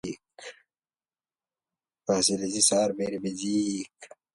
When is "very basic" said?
2.97-3.91